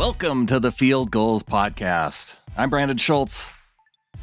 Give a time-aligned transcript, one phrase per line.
[0.00, 2.36] Welcome to the Field Gulls Podcast.
[2.56, 3.52] I'm Brandon Schultz.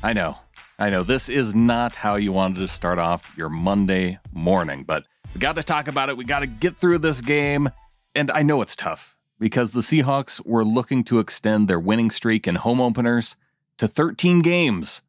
[0.01, 0.39] I know,
[0.79, 5.03] I know, this is not how you wanted to start off your Monday morning, but
[5.35, 6.17] we got to talk about it.
[6.17, 7.69] We got to get through this game.
[8.15, 12.47] And I know it's tough because the Seahawks were looking to extend their winning streak
[12.47, 13.35] in home openers
[13.77, 15.03] to 13 games.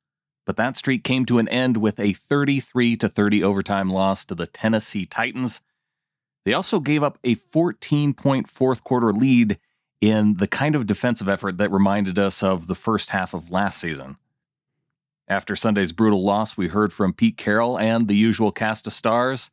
[0.45, 4.35] But that streak came to an end with a 33 to 30 overtime loss to
[4.35, 5.63] the Tennessee Titans.
[6.45, 9.59] They also gave up a 14 point fourth quarter lead
[10.01, 13.81] in the kind of defensive effort that reminded us of the first half of last
[13.81, 14.17] season.
[15.27, 19.51] After Sunday's brutal loss, we heard from Pete Carroll and the usual cast of stars.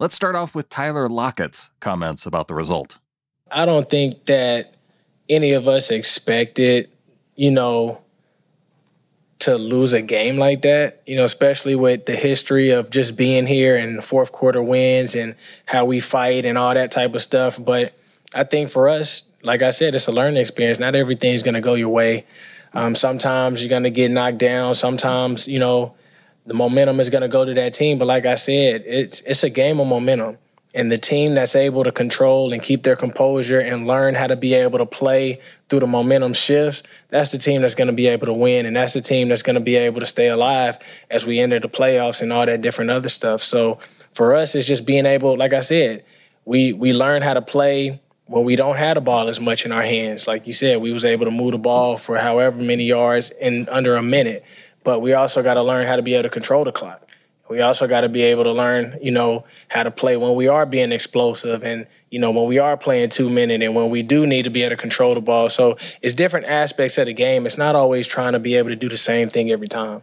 [0.00, 2.98] Let's start off with Tyler Lockett's comments about the result.
[3.50, 4.74] I don't think that
[5.28, 6.90] any of us expected,
[7.36, 8.00] you know,
[9.40, 13.46] to lose a game like that, you know, especially with the history of just being
[13.46, 15.34] here and fourth quarter wins and
[15.66, 17.58] how we fight and all that type of stuff.
[17.62, 17.92] But
[18.34, 20.78] I think for us, like I said, it's a learning experience.
[20.78, 22.26] Not everything's to go your way.
[22.74, 24.74] Um, sometimes you're to get knocked down.
[24.74, 25.94] Sometimes, you know,
[26.46, 27.98] the momentum is to go to that team.
[27.98, 30.38] But like I said, it's it's a game of momentum.
[30.74, 34.36] And the team that's able to control and keep their composure and learn how to
[34.36, 38.06] be able to play through the momentum shifts, that's the team that's going to be
[38.06, 38.64] able to win.
[38.64, 40.78] And that's the team that's going to be able to stay alive
[41.10, 43.42] as we enter the playoffs and all that different other stuff.
[43.42, 43.80] So
[44.14, 46.04] for us, it's just being able, like I said,
[46.46, 48.00] we we learn how to play
[48.32, 50.26] when we don't have the ball as much in our hands.
[50.26, 53.68] Like you said, we was able to move the ball for however many yards in
[53.68, 54.42] under a minute.
[54.84, 57.06] But we also got to learn how to be able to control the clock.
[57.50, 60.48] We also got to be able to learn, you know, how to play when we
[60.48, 64.02] are being explosive and, you know, when we are playing two minute and when we
[64.02, 65.50] do need to be able to control the ball.
[65.50, 67.44] So it's different aspects of the game.
[67.44, 70.00] It's not always trying to be able to do the same thing every time.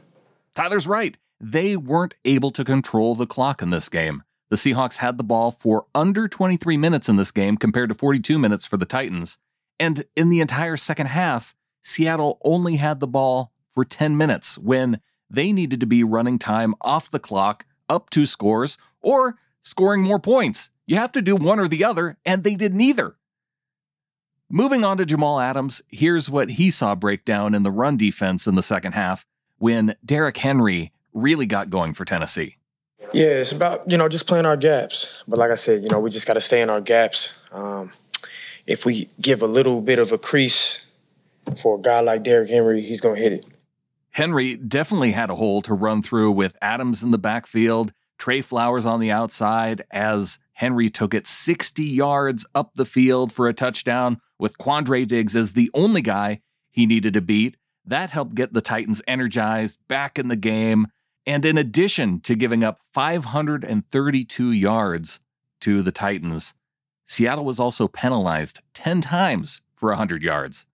[0.53, 1.17] Tyler's right.
[1.41, 4.22] They weren't able to control the clock in this game.
[4.50, 8.39] The Seahawks had the ball for under 23 minutes in this game compared to 42
[8.39, 9.38] minutes for the Titans.
[9.80, 15.01] And in the entire second half, Seattle only had the ball for 10 minutes when
[15.29, 20.19] they needed to be running time off the clock up two scores or scoring more
[20.19, 20.72] points.
[20.85, 23.16] You have to do one or the other, and they did neither.
[24.50, 28.47] Moving on to Jamal Adams, here's what he saw break down in the run defense
[28.47, 29.28] in the second half
[29.59, 32.59] when Derrick Henry really got going for Tennessee.
[33.14, 35.08] Yeah, it's about you know just playing our gaps.
[35.28, 37.34] But like I said, you know we just got to stay in our gaps.
[37.52, 37.92] Um,
[38.66, 40.86] if we give a little bit of a crease
[41.62, 43.46] for a guy like Derrick Henry, he's gonna hit it.
[44.12, 48.86] Henry definitely had a hole to run through with Adams in the backfield, Trey Flowers
[48.86, 54.19] on the outside as Henry took it 60 yards up the field for a touchdown
[54.38, 57.56] with Quandre Diggs as the only guy he needed to beat.
[57.86, 60.88] That helped get the Titans energized back in the game.
[61.29, 65.19] And in addition to giving up 532 yards
[65.62, 66.56] to the Titans,
[67.06, 70.66] Seattle was also penalized 10 times for 100 yards.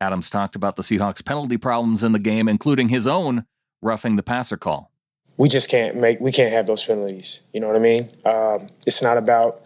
[0.00, 3.44] Adams talked about the Seahawks' penalty problems in the game, including his own
[3.82, 4.92] roughing the passer call.
[5.36, 7.42] We just can't make, we can't have those penalties.
[7.52, 8.10] You know what I mean?
[8.24, 9.62] Um, it's not about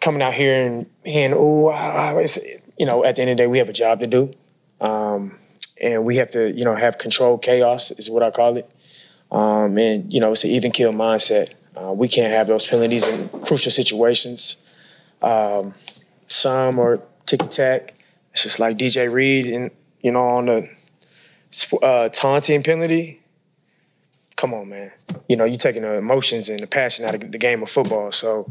[0.00, 1.70] coming out here and and oh,
[2.76, 4.34] you know, at the end of the day, we have a job to do,
[4.80, 5.38] um,
[5.80, 8.68] and we have to, you know, have control chaos is what I call it.
[9.30, 11.52] Um, and, you know, it's an even kill mindset.
[11.76, 14.56] Uh, we can't have those penalties in crucial situations.
[15.22, 15.74] Um,
[16.28, 17.94] some are ticky tack.
[18.32, 19.70] It's just like DJ Reed and,
[20.00, 20.68] you know, on the
[21.82, 23.20] uh, taunting penalty.
[24.36, 24.90] Come on, man.
[25.28, 28.10] You know, you're taking the emotions and the passion out of the game of football.
[28.12, 28.50] So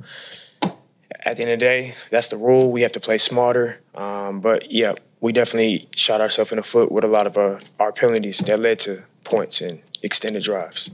[1.26, 2.72] at the end of the day, that's the rule.
[2.72, 3.80] We have to play smarter.
[3.96, 7.60] Um, but yeah, we definitely shot ourselves in the foot with a lot of uh,
[7.80, 10.92] our penalties that led to points and extended drives.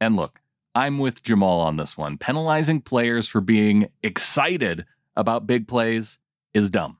[0.00, 0.40] And look,
[0.74, 2.18] I'm with Jamal on this one.
[2.18, 4.84] Penalizing players for being excited
[5.16, 6.18] about big plays
[6.52, 6.98] is dumb.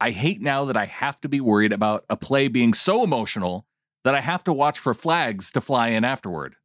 [0.00, 3.66] I hate now that I have to be worried about a play being so emotional
[4.04, 6.56] that I have to watch for flags to fly in afterward.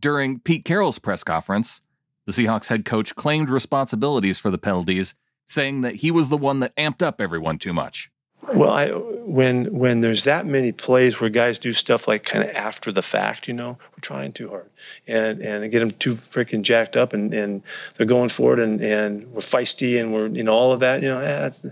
[0.00, 1.82] During Pete Carroll's press conference,
[2.26, 5.14] the Seahawks head coach claimed responsibilities for the penalties,
[5.46, 8.10] saying that he was the one that amped up everyone too much.
[8.54, 12.54] Well, I, when when there's that many plays where guys do stuff like kind of
[12.54, 14.70] after the fact, you know, we're trying too hard,
[15.06, 17.62] and and get them too freaking jacked up, and, and
[17.96, 21.02] they're going for it, and, and we're feisty, and we're you know all of that,
[21.02, 21.66] you know, yeah, that's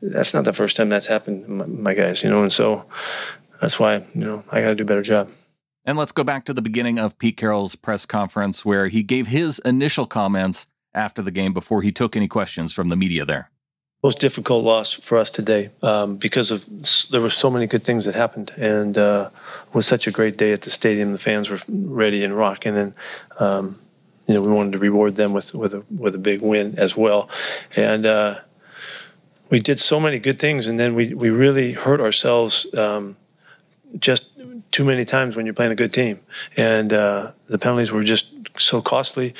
[0.00, 2.84] that's not the first time that's happened, my, my guys, you know, and so
[3.60, 5.28] that's why you know I got to do a better job.
[5.84, 9.26] And let's go back to the beginning of Pete Carroll's press conference where he gave
[9.26, 13.50] his initial comments after the game before he took any questions from the media there
[14.02, 16.64] most difficult loss for us today um, because of
[17.10, 18.50] there were so many good things that happened.
[18.56, 19.30] And uh,
[19.68, 21.12] it was such a great day at the stadium.
[21.12, 22.76] The fans were ready and rocking.
[22.76, 22.94] And
[23.38, 23.78] um,
[24.30, 26.96] you know we wanted to reward them with with a with a big win as
[26.96, 27.28] well.
[27.74, 28.38] And uh,
[29.50, 32.64] we did so many good things, and then we we really hurt ourselves.
[32.74, 33.16] Um,
[33.98, 34.26] just
[34.70, 36.20] too many times when you're playing a good team,
[36.56, 38.26] and uh, the penalties were just
[38.58, 39.34] so costly.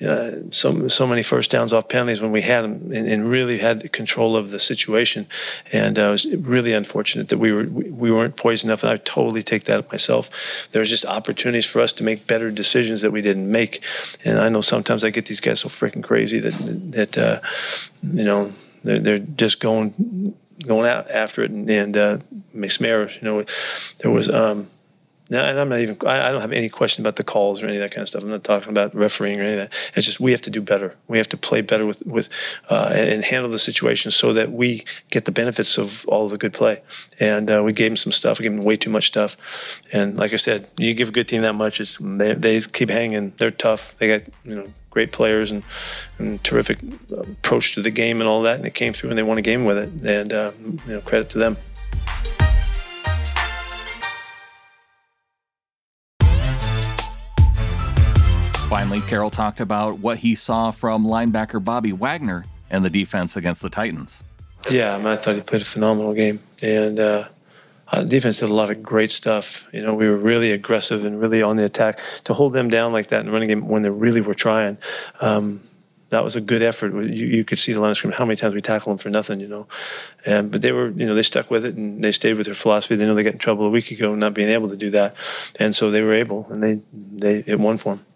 [0.00, 3.58] Uh, so so many first downs off penalties when we had them, and, and really
[3.58, 5.26] had control of the situation.
[5.72, 8.82] And uh, it was really unfortunate that we were we, we weren't poised enough.
[8.82, 10.68] And I totally take that myself.
[10.72, 13.84] There was just opportunities for us to make better decisions that we didn't make.
[14.24, 16.54] And I know sometimes I get these guys so freaking crazy that
[16.92, 17.40] that uh,
[18.02, 18.52] you know
[18.84, 20.34] they're, they're just going
[20.66, 22.18] going out after it and, and uh.
[22.54, 23.44] You know,
[23.98, 24.28] there was.
[24.28, 24.70] Um,
[25.32, 25.96] now, and I'm not even.
[26.06, 28.08] I, I don't have any question about the calls or any of that kind of
[28.08, 28.22] stuff.
[28.22, 29.72] I'm not talking about refereeing or any of that.
[29.96, 30.94] It's just we have to do better.
[31.08, 32.28] We have to play better with with
[32.68, 36.38] uh, and handle the situation so that we get the benefits of all of the
[36.38, 36.82] good play.
[37.18, 38.38] And uh, we gave them some stuff.
[38.38, 39.38] We gave them way too much stuff.
[39.90, 43.32] And like I said, you give a good team that much, they they keep hanging.
[43.38, 43.94] They're tough.
[43.98, 45.62] They got you know great players and,
[46.18, 46.78] and terrific
[47.10, 48.56] approach to the game and all that.
[48.56, 49.90] And it came through, and they won a game with it.
[50.04, 51.56] And uh, you know, credit to them.
[58.72, 63.60] Finally, Carroll talked about what he saw from linebacker Bobby Wagner and the defense against
[63.60, 64.24] the Titans.
[64.70, 67.28] Yeah, I, mean, I thought he played a phenomenal game, and uh,
[67.92, 69.66] the defense did a lot of great stuff.
[69.74, 72.94] You know, we were really aggressive and really on the attack to hold them down
[72.94, 74.78] like that in the running game when they really were trying.
[75.20, 75.62] Um,
[76.08, 76.94] that was a good effort.
[76.94, 79.10] You, you could see the line of scrimmage, how many times we tackled them for
[79.10, 79.66] nothing, you know.
[80.24, 82.54] And but they were, you know, they stuck with it and they stayed with their
[82.54, 82.96] philosophy.
[82.96, 85.14] They know they got in trouble a week ago not being able to do that,
[85.56, 88.06] and so they were able, and they they it won for them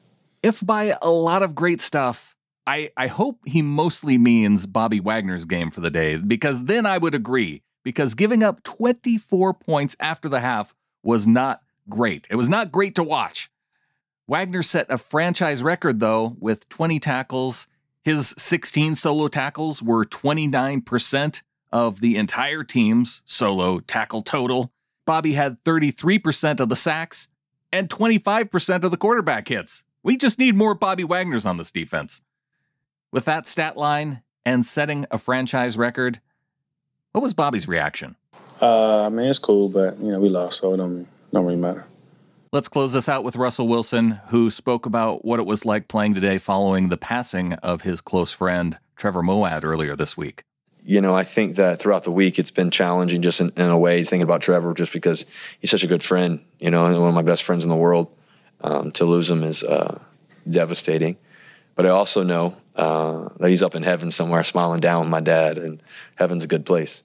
[0.46, 2.37] if by a lot of great stuff,
[2.69, 6.98] I, I hope he mostly means Bobby Wagner's game for the day, because then I
[6.98, 7.64] would agree.
[7.82, 10.72] Because giving up 24 points after the half
[11.02, 12.28] was not great.
[12.31, 13.50] It was not great to watch.
[14.28, 17.66] Wagner set a franchise record, though, with 20 tackles.
[18.04, 24.70] His 16 solo tackles were 29% of the entire team's solo tackle total.
[25.06, 27.26] Bobby had 33% of the sacks
[27.72, 29.84] and 25% of the quarterback hits.
[30.06, 32.23] We just need more Bobby Wagners on this defense.
[33.11, 36.20] With that stat line and setting a franchise record,
[37.11, 38.14] what was Bobby's reaction?
[38.62, 41.56] Uh, I mean, it's cool, but you know, we lost, so it don't don't really
[41.56, 41.87] matter.
[42.53, 46.14] Let's close this out with Russell Wilson, who spoke about what it was like playing
[46.14, 50.44] today following the passing of his close friend Trevor Moawad earlier this week.
[50.85, 53.76] You know, I think that throughout the week it's been challenging, just in, in a
[53.76, 55.26] way, thinking about Trevor, just because
[55.58, 56.38] he's such a good friend.
[56.61, 58.06] You know, one of my best friends in the world.
[58.61, 59.99] Um, to lose him is uh,
[60.49, 61.17] devastating.
[61.75, 65.20] But I also know uh, that he's up in heaven somewhere, smiling down with my
[65.20, 65.82] dad, and
[66.14, 67.03] heaven's a good place.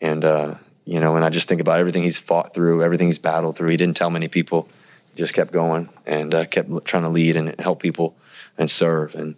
[0.00, 0.54] And uh,
[0.84, 3.70] you know, and I just think about everything he's fought through, everything he's battled through.
[3.70, 4.68] He didn't tell many people;
[5.10, 8.16] he just kept going and uh, kept trying to lead and help people
[8.56, 9.14] and serve.
[9.14, 9.34] And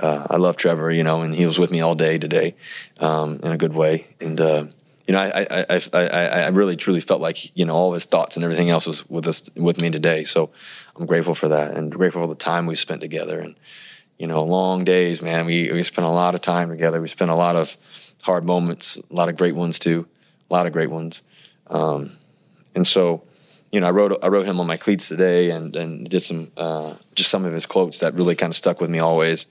[0.00, 2.56] uh, I love Trevor, you know, and he was with me all day today
[2.98, 4.06] um, in a good way.
[4.20, 4.64] And uh,
[5.10, 6.06] you know, I, I, I,
[6.44, 9.26] I, really truly felt like, you know, all his thoughts and everything else was with
[9.26, 10.22] us, with me today.
[10.22, 10.50] So
[10.94, 13.56] I'm grateful for that and grateful for the time we spent together and,
[14.18, 15.46] you know, long days, man.
[15.46, 17.00] We, we spent a lot of time together.
[17.00, 17.76] We spent a lot of
[18.22, 20.06] hard moments, a lot of great ones too,
[20.48, 21.24] a lot of great ones.
[21.66, 22.16] Um,
[22.76, 23.24] and so,
[23.72, 26.52] you know, I wrote I wrote him on my cleats today, and and did some
[26.56, 29.46] uh, just some of his quotes that really kind of stuck with me always.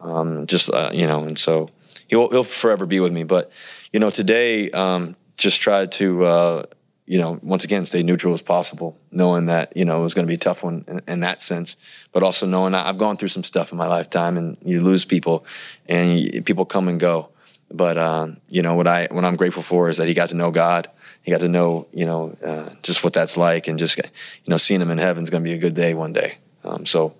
[0.00, 1.70] Um, just uh, you know, and so
[2.08, 3.24] he'll he'll forever be with me.
[3.24, 3.50] But
[3.92, 6.66] you know, today um, just tried to uh,
[7.06, 10.26] you know once again stay neutral as possible, knowing that you know it was going
[10.26, 11.76] to be a tough one in, in, that sense,
[12.12, 15.44] but also knowing I've gone through some stuff in my lifetime, and you lose people,
[15.86, 17.28] and you, people come and go.
[17.70, 20.36] But um, you know what I what I'm grateful for is that he got to
[20.36, 20.88] know God.
[21.22, 24.04] He got to know you know uh, just what that's like, and just you
[24.48, 26.38] know seeing him in heaven is going to be a good day one day.
[26.64, 27.14] Um, so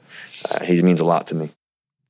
[0.51, 1.51] uh, he means a lot to me.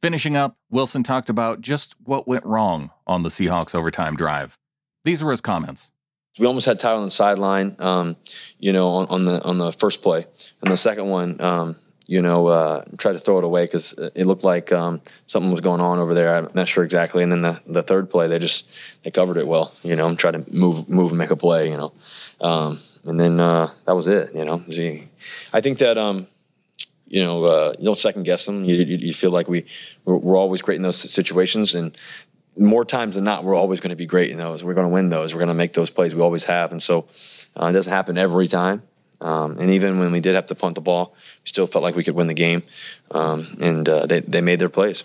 [0.03, 4.59] Finishing up, Wilson talked about just what went wrong on the Seahawks overtime drive.
[5.05, 5.93] These were his comments.
[6.41, 8.17] We almost had Tyler on the sideline, um,
[8.59, 10.27] you know, on, on, the on the first play,
[10.61, 11.77] and the second one, um,
[12.09, 15.61] you know, uh, tried to throw it away because it looked like um, something was
[15.61, 16.35] going on over there.
[16.35, 17.23] I'm not sure exactly.
[17.23, 18.69] And then the, the third play, they just
[19.05, 21.71] they covered it well, you know, and tried to move move and make a play,
[21.71, 21.93] you know,
[22.41, 24.65] um, and then uh, that was it, you know.
[25.53, 26.27] I think that um,
[27.13, 28.65] you know, uh, you don't second guess them.
[28.65, 29.67] You, you, you feel like we
[30.07, 31.97] we're, we're, always great in those situations, and
[32.57, 34.65] more times than not, we're always going to be great in those.
[34.65, 35.35] We're going to win those.
[35.35, 36.15] We're going to make those plays.
[36.15, 37.07] We always have, and so
[37.61, 38.83] uh, it doesn't happen every time.
[39.21, 41.15] Um, and even when we did have to punt the ball,
[41.45, 42.63] we still felt like we could win the game,
[43.11, 45.05] um, and uh, they they made their plays.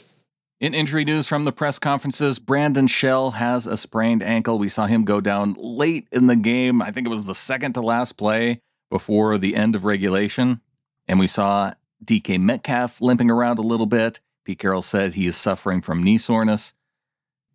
[0.62, 4.58] In injury news from the press conferences, Brandon Shell has a sprained ankle.
[4.58, 6.82] We saw him go down late in the game.
[6.82, 10.62] I think it was the second to last play before the end of regulation.
[11.06, 11.74] And we saw
[12.04, 14.20] DK Metcalf limping around a little bit.
[14.44, 16.74] Pete Carroll said he is suffering from knee soreness.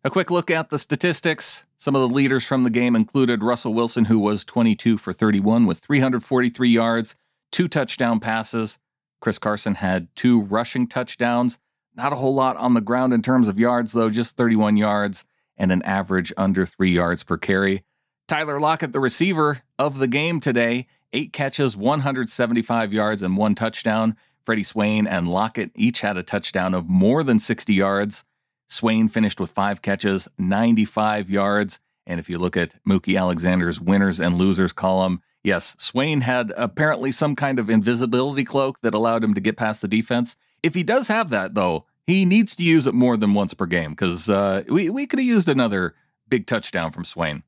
[0.05, 1.65] A quick look at the statistics.
[1.79, 5.67] Some of the leaders from the game included Russell Wilson, who was 22 for 31
[5.67, 7.15] with 343 yards,
[7.51, 8.79] two touchdown passes.
[9.21, 11.61] Chris Carson had two rushing touchdowns.
[11.95, 15.25] Not a whole lot on the ground in terms of yards, though, just 31 yards
[15.57, 17.85] and an average under three yards per carry.
[18.27, 24.17] Tyler Lockett, the receiver of the game today, eight catches, 175 yards, and one touchdown.
[24.45, 28.25] Freddie Swain and Lockett each had a touchdown of more than 60 yards.
[28.69, 31.79] Swain finished with five catches, 95 yards.
[32.07, 37.13] And if you look at Mookie Alexander's winners and losers column, yes, Swain had apparently
[37.13, 40.37] some kind of invisibility cloak that allowed him to get past the defense.
[40.63, 43.67] If he does have that, though, he needs to use it more than once per
[43.67, 45.95] game because uh, we, we could have used another
[46.29, 47.45] big touchdown from Swain.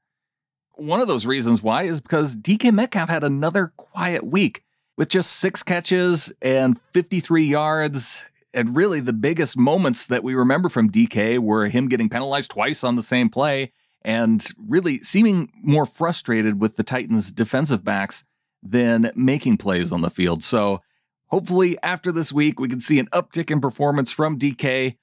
[0.77, 4.65] One of those reasons why is because DK Metcalf had another quiet week
[4.97, 8.25] with just six catches and 53 yards.
[8.53, 12.85] And really, the biggest moments that we remember from DK were him getting penalized twice
[12.85, 13.73] on the same play
[14.03, 18.23] and really seeming more frustrated with the Titans' defensive backs
[18.63, 20.43] than making plays on the field.
[20.43, 20.83] So,
[21.27, 24.97] hopefully, after this week, we can see an uptick in performance from DK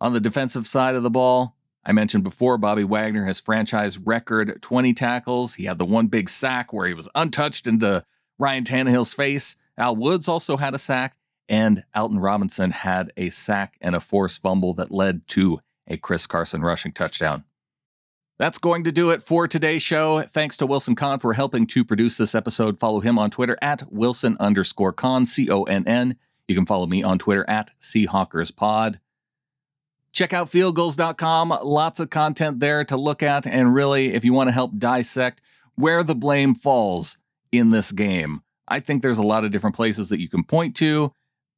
[0.00, 1.54] on the defensive side of the ball.
[1.84, 5.54] I mentioned before, Bobby Wagner has franchise record 20 tackles.
[5.54, 8.04] He had the one big sack where he was untouched into
[8.38, 9.56] Ryan Tannehill's face.
[9.78, 11.16] Al Woods also had a sack,
[11.48, 16.26] and Alton Robinson had a sack and a forced fumble that led to a Chris
[16.26, 17.44] Carson rushing touchdown.
[18.38, 20.20] That's going to do it for today's show.
[20.22, 22.78] Thanks to Wilson Conn for helping to produce this episode.
[22.78, 26.16] Follow him on Twitter at Wilson underscore Conn, C O N N.
[26.46, 29.00] You can follow me on Twitter at SeahawkersPod.
[30.12, 31.58] Check out fieldgulls.com.
[31.62, 33.46] Lots of content there to look at.
[33.46, 35.40] And really, if you want to help dissect
[35.74, 37.18] where the blame falls
[37.52, 40.76] in this game, I think there's a lot of different places that you can point
[40.76, 41.12] to.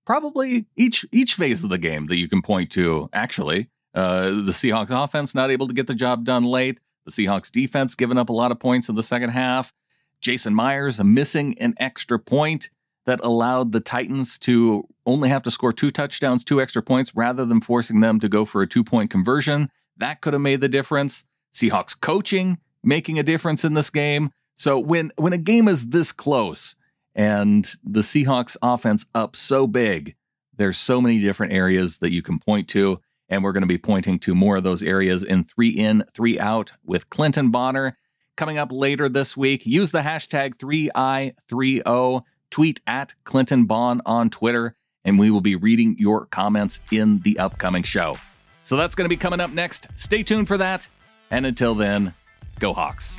[0.07, 3.69] Probably each each phase of the game that you can point to, actually.
[3.95, 6.79] Uh, the Seahawks offense not able to get the job done late.
[7.05, 9.73] The Seahawks defense giving up a lot of points in the second half.
[10.21, 12.71] Jason Myers missing an extra point
[13.07, 17.45] that allowed the Titans to only have to score two touchdowns, two extra points, rather
[17.45, 19.71] than forcing them to go for a two point conversion.
[19.97, 21.25] That could have made the difference.
[21.53, 24.31] Seahawks coaching making a difference in this game.
[24.59, 26.75] So when when a game is this close
[27.15, 30.17] and the Seahawks offense up so big,
[30.57, 33.01] there's so many different areas that you can point to.
[33.29, 36.41] And we're going to be pointing to more of those areas in three in, three
[36.41, 37.97] out with Clinton Bonner
[38.37, 39.65] coming up later this week.
[39.65, 42.25] Use the hashtag 3i30.
[42.51, 44.75] Tweet at Clinton Bon on Twitter,
[45.05, 48.17] and we will be reading your comments in the upcoming show.
[48.63, 49.87] So that's going to be coming up next.
[49.97, 50.89] Stay tuned for that.
[51.31, 52.15] And until then,
[52.59, 53.19] go Hawks.